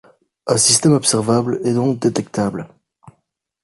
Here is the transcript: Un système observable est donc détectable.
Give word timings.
Un 0.47 0.57
système 0.57 0.93
observable 0.93 1.59
est 1.63 1.73
donc 1.75 1.99
détectable. 1.99 2.67